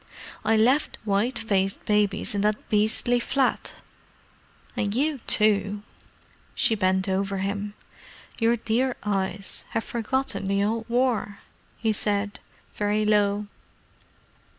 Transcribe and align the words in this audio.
I 0.43 0.55
left 0.57 0.97
white 1.05 1.37
faced 1.37 1.85
babies 1.85 2.33
in 2.33 2.41
that 2.41 2.69
beastly 2.69 3.19
flat. 3.19 3.73
And 4.75 4.95
you 4.95 5.19
too——" 5.27 5.83
She 6.55 6.73
bent 6.73 7.07
over 7.07 7.37
him. 7.37 7.75
"Your 8.39 8.55
dear 8.57 8.95
eyes 9.03 9.63
have 9.77 9.83
forgotten 9.83 10.47
the 10.47 10.63
old 10.63 10.89
War!" 10.89 11.41
he 11.77 11.93
said, 11.93 12.39
very 12.73 13.05
low. 13.05 13.45